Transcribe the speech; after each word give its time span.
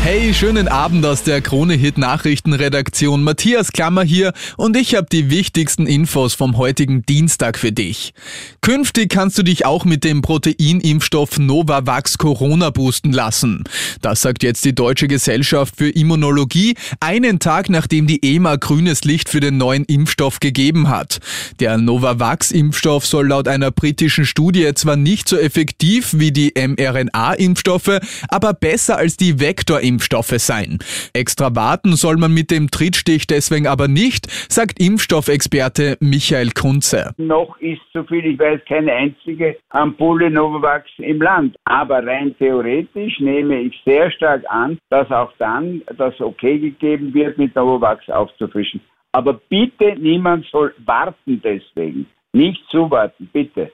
Hey, 0.00 0.32
schönen 0.32 0.68
Abend 0.68 1.04
aus 1.04 1.22
der 1.24 1.42
Krone 1.42 1.74
Hit 1.74 1.98
Nachrichtenredaktion. 1.98 3.22
Matthias 3.22 3.72
Klammer 3.72 4.04
hier 4.04 4.32
und 4.56 4.74
ich 4.76 4.94
habe 4.94 5.06
die 5.10 5.28
wichtigsten 5.28 5.86
Infos 5.86 6.32
vom 6.32 6.56
heutigen 6.56 7.02
Dienstag 7.02 7.58
für 7.58 7.72
dich. 7.72 8.14
Künftig 8.62 9.10
kannst 9.10 9.36
du 9.36 9.42
dich 9.42 9.66
auch 9.66 9.84
mit 9.84 10.04
dem 10.04 10.22
Proteinimpfstoff 10.22 11.38
Novavax 11.38 12.16
Corona 12.16 12.70
boosten 12.70 13.12
lassen. 13.12 13.64
Das 14.00 14.22
sagt 14.22 14.42
jetzt 14.42 14.64
die 14.64 14.74
Deutsche 14.74 15.08
Gesellschaft 15.08 15.74
für 15.76 15.90
Immunologie, 15.90 16.76
einen 17.00 17.38
Tag 17.38 17.68
nachdem 17.68 18.06
die 18.06 18.22
EMA 18.22 18.56
grünes 18.56 19.04
Licht 19.04 19.28
für 19.28 19.40
den 19.40 19.58
neuen 19.58 19.84
Impfstoff 19.84 20.40
gegeben 20.40 20.88
hat. 20.88 21.18
Der 21.60 21.76
Novavax-Impfstoff 21.76 23.04
soll 23.04 23.28
laut 23.28 23.48
einer 23.48 23.72
britischen 23.72 24.24
Studie 24.24 24.72
zwar 24.74 24.96
nicht 24.96 25.28
so 25.28 25.36
effektiv 25.36 26.14
wie 26.14 26.32
die 26.32 26.54
mRNA-Impfstoffe, 26.56 28.00
aber 28.28 28.54
besser 28.54 28.96
als 28.96 29.16
die 29.16 29.40
Vektor 29.40 29.80
Impfstoffe 29.88 30.38
sein. 30.38 30.78
Extra 31.14 31.56
warten 31.56 31.96
soll 31.96 32.16
man 32.16 32.32
mit 32.32 32.50
dem 32.50 32.70
Trittstich 32.70 33.26
deswegen 33.26 33.66
aber 33.66 33.88
nicht, 33.88 34.30
sagt 34.52 34.80
Impfstoffexperte 34.80 35.96
Michael 36.00 36.50
Kunze. 36.50 37.12
Noch 37.16 37.58
ist, 37.60 37.80
soviel 37.92 38.26
ich 38.26 38.38
weiß, 38.38 38.60
keine 38.68 38.92
einzige 38.92 39.56
Ampulle 39.70 40.30
Novavax 40.30 40.88
im 40.98 41.20
Land. 41.20 41.56
Aber 41.64 42.06
rein 42.06 42.34
theoretisch 42.38 43.18
nehme 43.20 43.60
ich 43.60 43.74
sehr 43.84 44.10
stark 44.12 44.44
an, 44.48 44.78
dass 44.90 45.10
auch 45.10 45.32
dann 45.38 45.82
das 45.96 46.20
Okay 46.20 46.58
gegeben 46.58 47.14
wird, 47.14 47.38
mit 47.38 47.54
Novavax 47.54 48.08
aufzufrischen. 48.08 48.80
Aber 49.12 49.40
bitte, 49.48 49.96
niemand 49.98 50.46
soll 50.52 50.74
warten 50.84 51.40
deswegen. 51.42 52.06
Nicht 52.32 52.62
zuwarten, 52.70 53.28
bitte. 53.32 53.72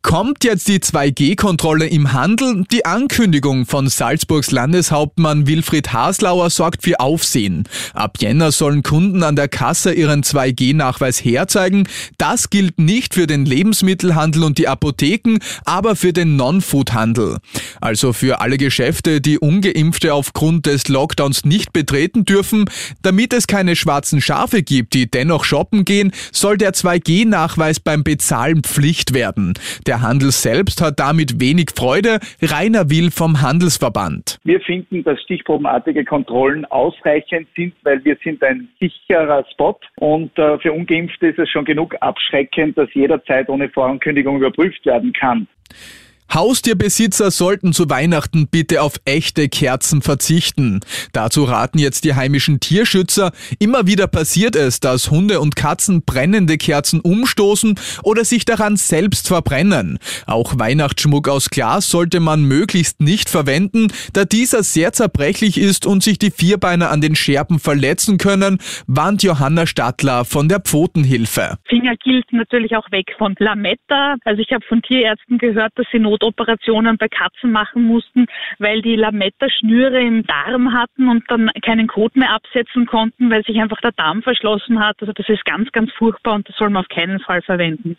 Kommt 0.00 0.44
jetzt 0.44 0.68
die 0.68 0.78
2G-Kontrolle 0.78 1.88
im 1.88 2.12
Handel? 2.12 2.64
Die 2.70 2.86
Ankündigung 2.86 3.66
von 3.66 3.88
Salzburgs 3.88 4.52
Landeshauptmann 4.52 5.48
Wilfried 5.48 5.92
Haslauer 5.92 6.50
sorgt 6.50 6.84
für 6.84 7.00
Aufsehen. 7.00 7.64
Ab 7.94 8.16
Jänner 8.20 8.52
sollen 8.52 8.84
Kunden 8.84 9.24
an 9.24 9.34
der 9.34 9.48
Kasse 9.48 9.92
ihren 9.92 10.22
2G-Nachweis 10.22 11.22
herzeigen. 11.24 11.88
Das 12.16 12.48
gilt 12.48 12.78
nicht 12.78 13.14
für 13.14 13.26
den 13.26 13.44
Lebensmittelhandel 13.44 14.44
und 14.44 14.58
die 14.58 14.68
Apotheken, 14.68 15.38
aber 15.64 15.96
für 15.96 16.12
den 16.12 16.36
Non-Food-Handel. 16.36 17.38
Also 17.80 18.12
für 18.12 18.40
alle 18.40 18.56
Geschäfte, 18.56 19.20
die 19.20 19.38
ungeimpfte 19.38 20.14
aufgrund 20.14 20.66
des 20.66 20.86
Lockdowns 20.86 21.44
nicht 21.44 21.72
betreten 21.72 22.24
dürfen. 22.24 22.66
Damit 23.02 23.32
es 23.32 23.48
keine 23.48 23.74
schwarzen 23.74 24.20
Schafe 24.20 24.62
gibt, 24.62 24.94
die 24.94 25.10
dennoch 25.10 25.42
shoppen 25.42 25.84
gehen, 25.84 26.12
soll 26.30 26.56
der 26.56 26.72
2G-Nachweis 26.72 27.80
beim 27.80 28.04
Bezahlen 28.04 28.62
Pflicht 28.62 29.12
werden. 29.12 29.54
Der 29.88 30.02
Handel 30.02 30.32
selbst 30.32 30.82
hat 30.82 31.00
damit 31.00 31.40
wenig 31.40 31.70
Freude. 31.74 32.18
Rainer 32.42 32.90
Will 32.90 33.10
vom 33.10 33.40
Handelsverband. 33.40 34.36
Wir 34.44 34.60
finden, 34.60 35.02
dass 35.02 35.18
stichprobenartige 35.22 36.04
Kontrollen 36.04 36.66
ausreichend 36.66 37.48
sind, 37.56 37.72
weil 37.84 38.04
wir 38.04 38.18
sind 38.22 38.44
ein 38.44 38.68
sicherer 38.78 39.46
Spot 39.50 39.80
und 39.96 40.38
äh, 40.38 40.58
für 40.58 40.74
Ungeimpfte 40.74 41.28
ist 41.28 41.38
es 41.38 41.48
schon 41.48 41.64
genug 41.64 41.96
abschreckend, 42.00 42.76
dass 42.76 42.92
jederzeit 42.92 43.48
ohne 43.48 43.70
Vorankündigung 43.70 44.36
überprüft 44.36 44.84
werden 44.84 45.14
kann. 45.14 45.48
Haustierbesitzer 46.32 47.30
sollten 47.30 47.72
zu 47.72 47.88
Weihnachten 47.88 48.48
bitte 48.48 48.82
auf 48.82 49.00
echte 49.04 49.48
Kerzen 49.48 50.02
verzichten. 50.02 50.80
Dazu 51.12 51.44
raten 51.44 51.78
jetzt 51.78 52.04
die 52.04 52.14
heimischen 52.14 52.60
Tierschützer. 52.60 53.32
Immer 53.58 53.86
wieder 53.86 54.06
passiert 54.06 54.54
es, 54.54 54.80
dass 54.80 55.10
Hunde 55.10 55.40
und 55.40 55.56
Katzen 55.56 56.02
brennende 56.04 56.58
Kerzen 56.58 57.00
umstoßen 57.00 57.76
oder 58.02 58.24
sich 58.24 58.44
daran 58.44 58.76
selbst 58.76 59.28
verbrennen. 59.28 59.98
Auch 60.26 60.58
Weihnachtsschmuck 60.58 61.28
aus 61.28 61.48
Glas 61.50 61.88
sollte 61.88 62.20
man 62.20 62.42
möglichst 62.42 63.00
nicht 63.00 63.30
verwenden, 63.30 63.88
da 64.12 64.24
dieser 64.24 64.62
sehr 64.62 64.92
zerbrechlich 64.92 65.58
ist 65.58 65.86
und 65.86 66.02
sich 66.02 66.18
die 66.18 66.30
Vierbeiner 66.30 66.90
an 66.90 67.00
den 67.00 67.16
Scherben 67.16 67.58
verletzen 67.58 68.18
können, 68.18 68.58
warnt 68.86 69.22
Johanna 69.22 69.66
Stadler 69.66 70.24
von 70.24 70.48
der 70.48 70.60
Pfotenhilfe. 70.60 71.58
Finger 71.68 71.96
gilt 71.96 72.32
natürlich 72.32 72.76
auch 72.76 72.90
weg 72.90 73.06
von 73.16 73.34
Lametta. 73.38 74.16
Also 74.24 74.42
ich 74.42 74.52
habe 74.52 74.64
von 74.68 74.82
Tierärzten 74.82 75.38
gehört, 75.38 75.72
dass 75.76 75.86
sie 75.90 75.98
Notoperationen 76.20 76.98
bei 76.98 77.08
Katzen 77.08 77.52
machen 77.52 77.84
mussten, 77.84 78.26
weil 78.58 78.82
die 78.82 78.96
Lametta-Schnüre 78.96 80.00
im 80.00 80.24
Darm 80.24 80.72
hatten 80.72 81.08
und 81.08 81.24
dann 81.28 81.50
keinen 81.62 81.86
Kot 81.86 82.16
mehr 82.16 82.32
absetzen 82.32 82.86
konnten, 82.86 83.30
weil 83.30 83.44
sich 83.44 83.60
einfach 83.60 83.80
der 83.80 83.92
Darm 83.92 84.22
verschlossen 84.22 84.80
hat. 84.80 84.96
Also 85.00 85.12
das 85.12 85.28
ist 85.28 85.44
ganz, 85.44 85.70
ganz 85.72 85.92
furchtbar 85.92 86.34
und 86.34 86.48
das 86.48 86.56
soll 86.56 86.70
man 86.70 86.82
auf 86.82 86.88
keinen 86.88 87.20
Fall 87.20 87.42
verwenden. 87.42 87.96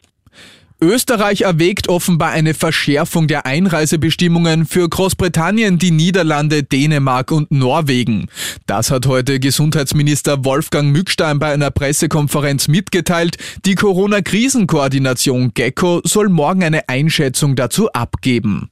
Österreich 0.82 1.42
erwägt 1.42 1.90
offenbar 1.90 2.30
eine 2.30 2.54
Verschärfung 2.54 3.28
der 3.28 3.46
Einreisebestimmungen 3.46 4.66
für 4.66 4.88
Großbritannien, 4.88 5.78
die 5.78 5.92
Niederlande, 5.92 6.64
Dänemark 6.64 7.32
und 7.32 7.52
Norwegen. 7.52 8.28
Das 8.66 8.90
hat 8.90 9.06
heute 9.06 9.42
Gesundheitsminister 9.42 10.46
Wolfgang 10.46 10.94
Mückstein 10.94 11.38
bei 11.38 11.52
einer 11.52 11.70
Pressekonferenz 11.70 12.70
mitgeteilt. 12.70 13.38
Die 13.66 13.76
Corona-Krisenkoordination 13.76 15.54
GECKO 15.54 16.02
soll 16.06 16.30
morgen 16.30 16.64
eine 16.64 16.88
Einschätzung 16.88 17.58
dazu 17.58 17.92
abgeben. 17.92 18.70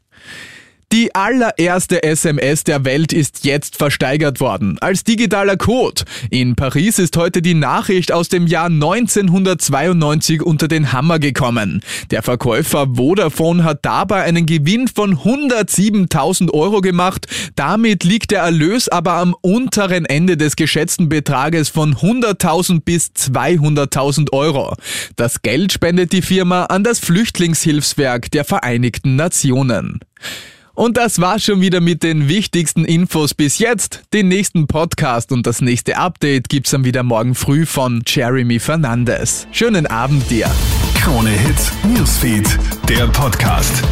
Die 0.94 1.14
allererste 1.14 2.02
SMS 2.02 2.64
der 2.64 2.86
Welt 2.86 3.12
ist 3.12 3.44
jetzt 3.44 3.76
versteigert 3.76 4.40
worden, 4.40 4.78
als 4.80 5.04
digitaler 5.04 5.58
Code. 5.58 6.04
In 6.30 6.56
Paris 6.56 6.98
ist 6.98 7.18
heute 7.18 7.42
die 7.42 7.56
Nachricht 7.56 8.14
aus 8.14 8.30
dem 8.30 8.48
Jahr 8.48 8.68
1992 8.68 10.42
unter 10.42 10.70
den 10.70 10.94
Hammer 10.94 11.20
gekommen. 11.20 11.84
Der 12.10 12.24
Verkäufer 12.24 12.88
Vodafone 12.96 13.66
hat 13.66 13.80
dabei 13.82 14.24
einen 14.24 14.46
Gewinn 14.46 14.88
von 14.88 15.18
107.000 15.18 16.54
Euro 16.54 16.80
gemacht. 16.80 17.28
Damit 17.56 18.06
liegt 18.06 18.32
der 18.32 18.44
Erlös 18.44 18.88
aber 18.88 19.16
am 19.16 19.36
unteren 19.42 20.06
Ende 20.06 20.38
des 20.38 20.56
geschätzten 20.56 21.10
Betrages 21.10 21.68
von 21.68 21.96
100.000 21.96 22.80
bis 22.86 23.08
200.000 23.08 24.32
Euro. 24.32 24.74
Das 25.18 25.42
Geld 25.42 25.74
spendet 25.74 26.14
die 26.14 26.22
Firma 26.22 26.64
an 26.64 26.86
das 26.86 27.00
Flüchtlingshilfswerk 27.00 28.32
der 28.32 28.46
Vereinigten 28.46 29.18
Nationen. 29.18 30.00
Und 30.78 30.96
das 30.96 31.20
war 31.20 31.40
schon 31.40 31.60
wieder 31.60 31.82
mit 31.82 32.04
den 32.04 32.30
wichtigsten 32.30 32.86
Infos 32.86 33.34
bis 33.34 33.58
jetzt. 33.58 34.04
Den 34.14 34.28
nächsten 34.28 34.68
Podcast 34.68 35.32
und 35.32 35.48
das 35.48 35.60
nächste 35.60 35.98
Update 35.98 36.50
gibt's 36.50 36.70
dann 36.70 36.84
wieder 36.86 37.02
morgen 37.02 37.34
früh 37.34 37.66
von 37.66 38.04
Jeremy 38.06 38.60
Fernandes. 38.60 39.48
Schönen 39.52 39.88
Abend 39.88 40.30
dir. 40.30 40.48
Krone 41.02 41.32
Hits, 41.32 41.72
Newsfeed, 41.84 42.60
der 42.88 43.08
Podcast. 43.08 43.84